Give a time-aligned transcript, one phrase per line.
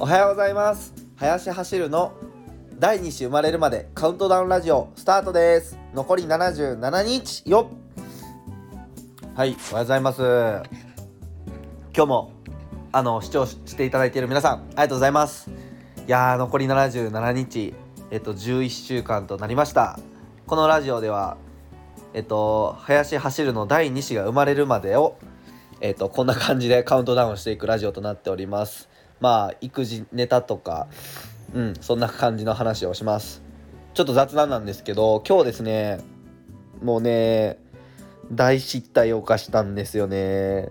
[0.00, 0.94] おはようございます。
[1.16, 2.14] 林走るの
[2.78, 5.78] 第2子生まれるまでカウントダウンラジオスタートです。
[5.92, 7.70] 残り77日よ。
[9.34, 10.22] はいおはようございます。
[11.94, 12.32] 今日も
[12.90, 15.50] あの視聴していただいている皆さんありがとうございます。
[16.06, 17.74] いやー残り77日
[18.10, 19.98] えっと11週間となりました。
[20.46, 21.36] このラジオでは
[22.14, 25.18] えっと林走るの第2子が生まれるまでを
[25.80, 28.88] えっとこんな感じでカウントダウンしていくラジオとなっております。
[29.20, 30.88] まあ育児ネタとか
[31.54, 33.42] うんそんな感じの話をします。
[33.94, 36.00] ちょっと雑談なんですけど今日ですね
[36.82, 37.58] もうね
[38.30, 40.70] 大失態を犯したんですよね。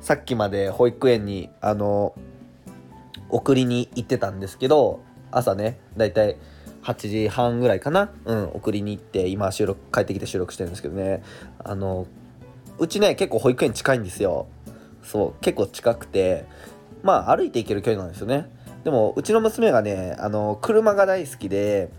[0.00, 2.14] さっきまで保育園にあの
[3.28, 5.00] 送りに行ってたんですけど
[5.30, 6.36] 朝ねだいたい
[6.86, 8.10] 8時半ぐらいかな。
[8.24, 11.22] うん送りに行って今収録帰ってきて収録してるんですけどね。
[11.58, 12.06] あの
[12.78, 14.46] うちね結構保育園近いんですよ。
[15.02, 16.44] そう結構近くて。
[17.02, 18.48] まあ歩いて行ける距離なんですよね。
[18.84, 21.90] でもうちの娘がねあの車が大好きで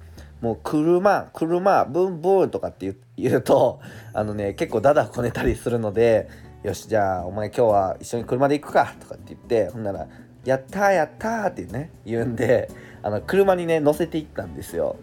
[0.42, 3.82] もう車車ブンブンとかって言うと
[4.14, 6.30] あのね結構ダダこねたりするので
[6.64, 10.08] よしじゃあお前今日は一緒に車で行くかとかって言ってほんなら
[10.46, 12.70] 「やったーやったー」ってね言うんで
[13.04, 14.98] あの車にね乗せていったんですよ。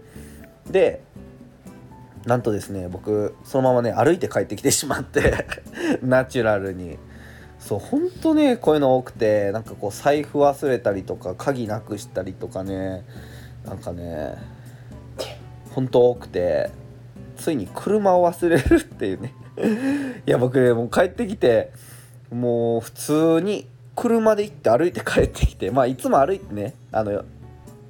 [0.70, 1.02] で
[2.26, 5.46] なんとですね僕そのままね歩いて帰ってきてしまって
[6.02, 6.98] ナチュラルに。
[7.58, 13.04] そうほんとねこういうの多くてなんかこう財布忘れたりとか鍵なくしたりとかね
[13.64, 14.34] なんかね
[15.70, 16.70] ほんと多くて
[17.36, 19.32] ついに車を忘れるっていうね。
[20.26, 21.72] いや僕ねもう帰ってきて
[22.30, 27.24] もう普通に車で行って歩いて帰ってきてまあいつも歩いてねあの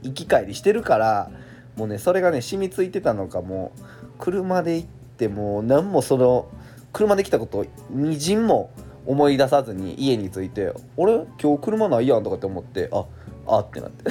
[0.05, 1.31] 行き帰りしてるから
[1.77, 3.73] もうねそれがね染みついてたのかも。
[3.77, 3.81] う
[4.19, 6.49] 車で行ってもう何もその
[6.93, 8.71] 車で来たことみじんも
[9.07, 13.05] 思い出さずに家に着いて「俺今日車ないやん」とかって思ってあ
[13.47, 14.05] あってなって。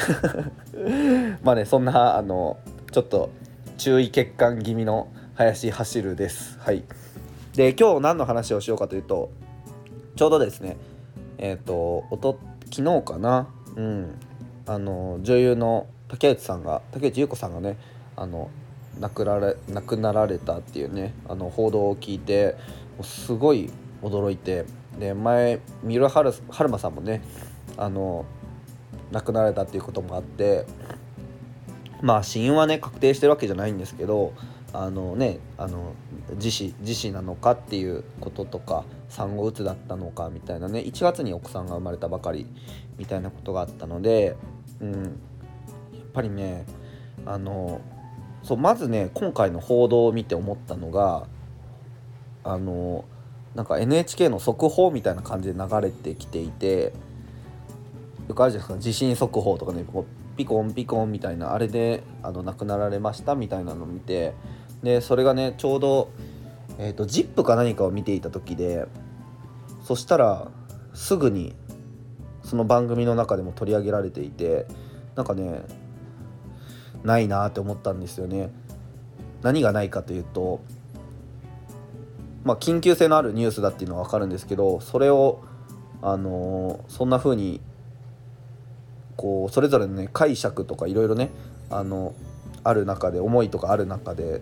[1.43, 2.57] まあねそんなあの
[2.91, 3.29] ちょっと
[3.77, 6.59] 注意欠陥気味の林走るです。
[6.59, 6.83] はい。
[7.55, 9.31] で今日何の話をしようかというと
[10.15, 10.77] ちょうどですね
[11.37, 12.37] えっ、ー、とおと
[12.71, 13.47] 昨日かな？
[13.75, 14.15] うん。
[14.65, 17.77] あの女優の竹内さんが竹内優子さんがね
[18.15, 18.49] あの
[18.99, 22.55] 亡くられ亡くなられたっていうねあの報道を聞いて
[23.01, 23.69] すごい
[24.01, 24.65] 驚いて
[24.99, 26.33] で前三浦春
[26.67, 27.21] 馬さんもね
[27.77, 28.25] あの
[29.11, 30.65] 亡くなられたっていうこともあって
[32.01, 34.33] まあ死因はね確定してるわけじゃないんですけど
[34.73, 35.93] あのねあの
[36.35, 42.47] 自死自死なのかっていうこととか産後うつだったのかみたいなね1月に奥さんが生まれたばかり
[42.97, 44.35] みたいなことがあったので、
[44.83, 46.65] うん、やっぱりね
[47.25, 47.79] あの
[48.43, 51.27] そうまずね今回の報道を見て思ったのが
[52.43, 53.05] あの
[53.55, 56.93] なんか NHK の速報みたいな感じで流れてきていて
[58.27, 59.85] よくあるじゃないですか地震速報とかね
[60.35, 64.33] ピコンピコンみたいなあれであの亡くなられましたみたいなのを見て
[64.81, 66.09] でそれがねちょうど、
[66.79, 68.85] えーと、ZIP か何かを見ていた時で
[69.83, 70.49] そしたら
[70.93, 71.55] すぐに
[72.53, 74.67] その番組の中でも取り上げられていて
[75.15, 75.63] なんかね
[77.03, 78.51] ないなって思ったんですよね。
[79.41, 80.61] 何がないかというと
[82.43, 85.41] まあ緊急性のあるニュースだっていうのは分かるんですけどそれを
[86.03, 87.59] あのー、そんな風に
[89.17, 91.31] こうそれぞれのね解釈とかいろいろね
[91.71, 92.13] あの
[92.63, 94.41] ある中で思いとかある中で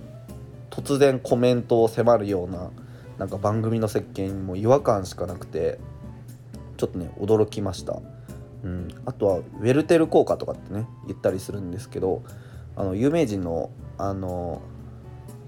[0.70, 2.72] 突然コメントを迫るような
[3.20, 5.80] なんか番組の設計にも違和感しかなくて
[6.82, 8.02] ちょっとね驚きました、
[8.64, 12.24] うん、あとはウェルテル効果とかってね言ったりするんですけど
[12.76, 13.70] あの有名人の
[14.00, 14.64] あの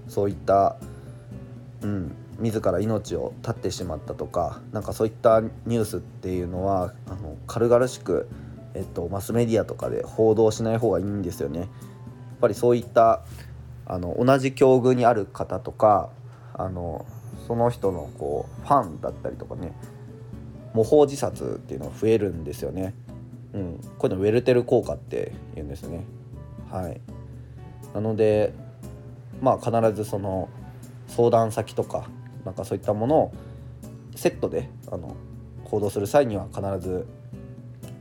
[0.06, 0.76] そういった、
[1.82, 8.28] うん、自ら命を絶ってしまったとかなんかそういったニュースっていうのはあの軽々しく、
[8.74, 11.60] えっと、マスメディアとかで報道しない方がいいんですよね。
[11.60, 11.68] やっ
[12.40, 13.24] ぱりそういった
[13.86, 16.10] あの同じ境遇にある方とか
[16.52, 17.04] あの
[17.48, 19.72] その人のこうファンだったりとかね
[20.74, 22.94] 模倣自殺っていうのが増えるんですよね。
[23.54, 26.04] うん、こういうのウェルテル効果って言うんですね。
[26.70, 27.00] はい、
[27.94, 28.52] なので
[29.40, 30.48] まあ必ずその
[31.06, 32.08] 相談先とか
[32.44, 33.32] なんかそういったものを
[34.16, 35.16] セットであの
[35.64, 37.06] 行動する際には必ず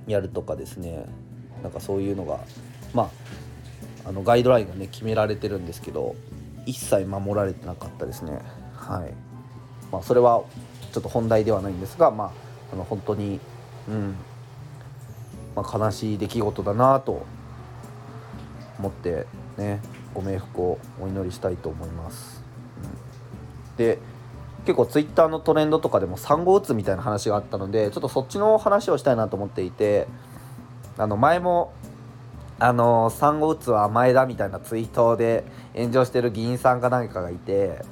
[0.07, 1.05] やるとかですね。
[1.61, 2.39] なんかそういうのが
[2.93, 3.09] ま
[4.03, 6.15] ああのガイドラインがね決められてるんですけど
[6.65, 8.39] 一切守られてなかったですね。
[8.73, 9.13] はい。
[9.91, 10.43] まあそれは
[10.91, 12.31] ちょっと本題ではないんですがまあ
[12.73, 13.39] あの本当に
[13.87, 14.15] うん
[15.55, 17.25] まあ、悲しい出来事だなと
[18.79, 19.27] 思って
[19.57, 19.81] ね
[20.13, 22.43] ご冥福をお祈りしたいと思います。
[23.69, 23.99] うん、で
[24.65, 30.07] 結構ツイッターのトレンドとかでも産後うつみたいな話があったのでちょっとそっちの話をしたいなと思っていて
[30.97, 31.73] あの前も
[32.59, 35.43] あの産後うつは前だみたいなツイートで
[35.75, 37.83] 炎上してる議員さんか何かがいて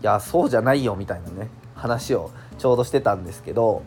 [0.00, 3.82] いやそうじゃないよみたいなね話をちょうどしてたんですけど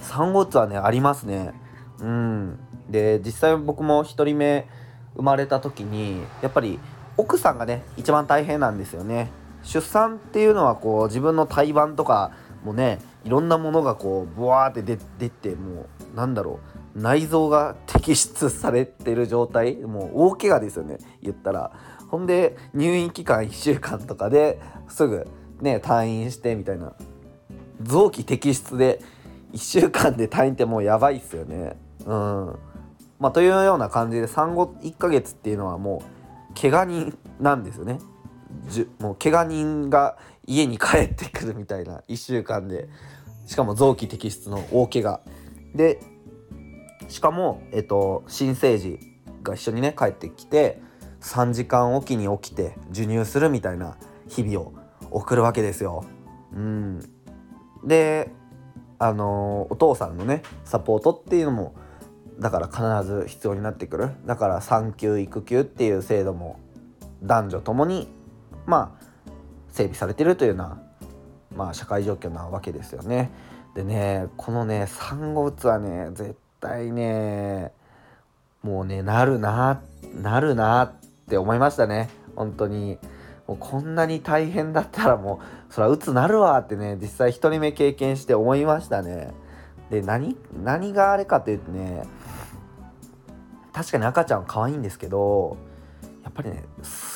[0.00, 1.52] 産後うつはねありますね。
[2.00, 2.58] うん。
[2.88, 4.66] で実際僕も1人目
[5.14, 6.78] 生まれた時にやっぱり
[7.16, 9.30] 奥さんがね一番大変なんですよね。
[9.62, 12.32] 出産っていうのはこう自分の胎盤とか
[12.64, 16.60] もねいろんなものがこうブワーって出出てもうなんだろ
[16.94, 21.72] う内臓が摘出されてる状態もう大怪我ですよね言ったら。
[22.08, 24.58] ほんで入院期間1週間とかで
[24.88, 25.28] すぐ
[25.60, 26.94] ね退院してみたいな。
[27.82, 29.00] 臓器摘出で
[29.52, 31.76] 1週間で退院ってもうやばいっすよね。
[32.04, 32.58] うん。
[33.18, 36.02] まあというような感じで産後1ヶ月っていうのはも
[36.50, 37.98] う怪我人なんですよね。
[38.68, 40.16] じゅもう怪我人が
[40.46, 42.88] 家に帰ってくるみたいな1週間で。
[43.48, 45.20] しかも臓器摘出の大怪我。
[45.74, 46.00] で
[47.08, 49.00] しかも、えっと、新生児
[49.42, 50.82] が一緒にね帰ってきて
[51.22, 53.96] 3時間おきに起きて授乳するみたいな
[54.28, 54.74] 日々を
[55.10, 56.04] 送るわけですよ。
[56.52, 57.00] うん、
[57.84, 58.30] で
[58.98, 61.74] あのお父さんのねサポートっていうのも
[62.38, 64.10] だから必ず必要になってくる。
[64.26, 66.58] だから産休育休っていう制度も
[67.22, 68.08] 男女ともに
[68.66, 69.08] まあ
[69.70, 70.82] 整備されてるというような、
[71.54, 73.30] まあ、社会状況なわけですよね。
[73.74, 77.72] でねこのね産後うつはね絶対ね
[78.62, 79.82] もうねなるな
[80.14, 80.92] なるなっ
[81.28, 82.08] て思いましたね。
[82.36, 82.98] 本当に。
[83.48, 85.40] もうこんなに大変だったらも
[85.70, 89.32] うそりゃうつなるわってね実際1人目経験して思いましたね。
[89.90, 92.06] で何何があれかっていうとね
[93.72, 95.56] 確かに赤ちゃん可愛いんですけど
[96.22, 96.62] やっぱりね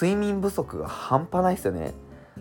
[0.00, 1.92] 睡眠不足が半端ないですよね。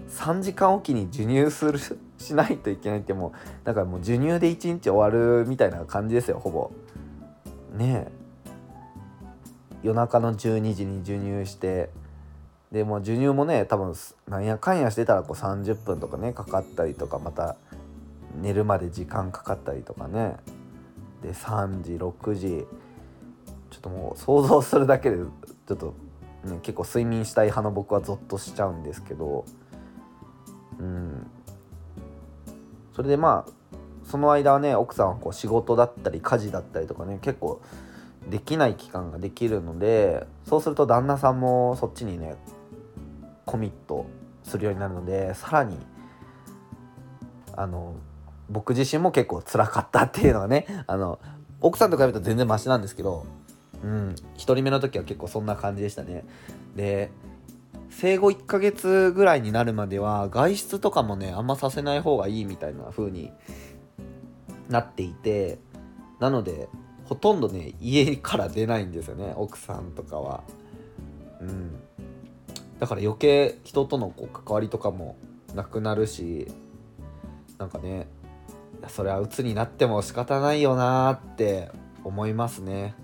[0.07, 1.77] 3時間おきに授乳する
[2.17, 6.71] しないといけないってもうだからもう授乳で1日終わるみたいな感じですよほぼ。
[7.75, 8.11] ねえ。
[9.83, 11.89] 夜中の12時に授乳して
[12.71, 13.93] でも授乳もね多分
[14.29, 17.57] なんやかんやしてたらこう30分とかねかかったりとかまた
[18.41, 20.37] 寝るまで時間かかったりとかね。
[21.21, 22.65] で3時6時
[23.69, 25.93] ちょっともう想像するだけでちょっと、
[26.45, 29.45] ね、結構睡眠したい派の僕はゾッとしちゃうんですけど。
[30.79, 31.27] うん。
[32.95, 33.51] それでまあ
[34.03, 37.61] その間はね奥さんはこう仕事だったり家事だったりとかね結構
[38.29, 42.35] できない期間ができるのでそうすると旦那さんもそっちにね
[43.45, 44.05] コミット
[44.43, 45.77] するようになるのでさらに
[47.55, 47.95] あの
[48.49, 51.19] 僕自身も結構辛かったっていうのはねあの
[51.59, 53.25] 奥さんと比べると全然マシなんですけど
[53.83, 56.23] うん1人目の時は結構そんな感じでしたね。
[56.75, 57.11] で
[57.89, 63.31] 生後1ヶ月ぐらいになるまでは外出とかもねあんまさせない方がいいみたいな風に
[64.69, 65.59] なっていて
[66.19, 66.69] なので
[67.05, 70.43] ほとんどね家から出ないんですよね奥さんとかは。
[71.41, 71.79] うん。
[72.81, 75.15] だから余計人とのこう関わりとかも
[75.53, 76.47] なくなるし
[77.59, 78.07] なんかね
[78.87, 81.69] それは鬱になっても仕方ないよなって
[82.03, 82.95] 思いますね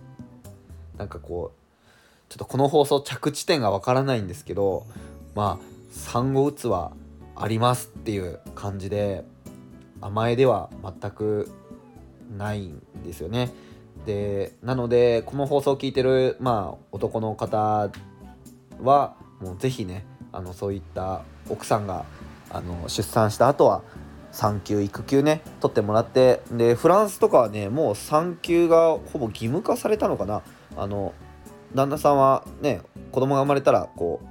[0.97, 4.87] なんかこうちょっとこの放送着地点がわからないんですけど
[5.35, 6.91] まあ産後うつは
[7.35, 9.25] ありますっていう感じで
[10.01, 11.51] 甘えでは全く
[12.35, 13.51] ないんですよね。
[14.07, 17.91] でなのでこの放送を聞いてる、まあ、男の方
[18.81, 22.05] はもう是非ねあのそういった奥さんが
[22.49, 23.81] あの出産した後は
[24.31, 30.43] 産休育休ね取ってもらってでフランスとかはねもう産休がほぼ義務化されたのかな。
[30.75, 31.13] あの
[31.73, 34.21] 旦那さんはね子供が生まれたらこ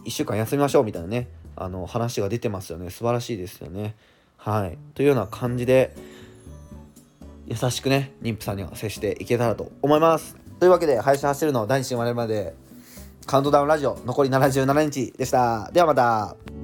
[0.00, 2.90] う1週間休みましょうみたいなねあの話が出てますよね。
[2.90, 3.96] 素晴らしいですよね。
[4.36, 4.78] はい。
[4.94, 5.94] というような感じで
[7.46, 10.36] 優しくね妊婦さんには接していけたらと思います。
[10.60, 12.54] というわけで配信走るの第2週生まれまで
[13.26, 15.68] カウントダウンラジオ残り77日でした。
[15.72, 16.55] ではまた。